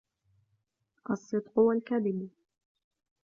[1.11, 2.29] الصِّدْقُ وَالْكَذِبُ